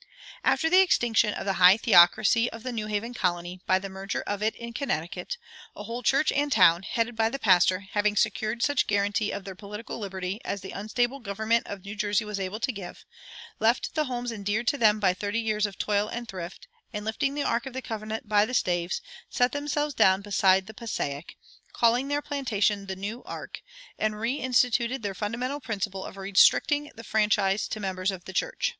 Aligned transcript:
"[109:1] 0.00 0.06
After 0.52 0.70
the 0.70 0.80
extinction 0.80 1.34
of 1.34 1.44
the 1.44 1.52
high 1.60 1.76
theocracy 1.76 2.50
of 2.52 2.62
the 2.62 2.72
New 2.72 2.86
Haven 2.86 3.12
Colony 3.12 3.60
by 3.66 3.78
the 3.78 3.90
merger 3.90 4.22
of 4.22 4.42
it 4.42 4.56
in 4.56 4.72
Connecticut, 4.72 5.36
a 5.76 5.82
whole 5.82 6.02
church 6.02 6.32
and 6.32 6.50
town, 6.50 6.84
headed 6.84 7.14
by 7.14 7.28
the 7.28 7.38
pastor, 7.38 7.80
having 7.80 8.16
secured 8.16 8.62
such 8.62 8.86
guaranty 8.86 9.30
of 9.30 9.44
their 9.44 9.54
political 9.54 9.98
liberty 9.98 10.40
as 10.42 10.62
the 10.62 10.70
unstable 10.70 11.20
government 11.20 11.66
of 11.66 11.84
New 11.84 11.94
Jersey 11.94 12.24
was 12.24 12.40
able 12.40 12.60
to 12.60 12.72
give, 12.72 13.04
left 13.58 13.94
the 13.94 14.06
homes 14.06 14.32
endeared 14.32 14.66
to 14.68 14.78
them 14.78 15.00
by 15.00 15.12
thirty 15.12 15.38
years 15.38 15.66
of 15.66 15.76
toil 15.76 16.08
and 16.08 16.26
thrift, 16.26 16.66
and 16.94 17.04
lifting 17.04 17.34
the 17.34 17.42
ark 17.42 17.66
of 17.66 17.74
the 17.74 17.82
covenant 17.82 18.26
by 18.26 18.46
the 18.46 18.54
staves, 18.54 19.02
set 19.28 19.52
themselves 19.52 19.92
down 19.92 20.22
beside 20.22 20.66
the 20.66 20.72
Passaic, 20.72 21.36
calling 21.74 22.08
their 22.08 22.22
plantation 22.22 22.86
the 22.86 22.96
New 22.96 23.22
Ark, 23.24 23.60
and 23.98 24.14
reinstituted 24.14 25.02
their 25.02 25.12
fundamental 25.12 25.60
principle 25.60 26.06
of 26.06 26.16
restricting 26.16 26.90
the 26.94 27.04
franchise 27.04 27.68
to 27.68 27.78
members 27.80 28.10
of 28.10 28.24
the 28.24 28.32
church. 28.32 28.76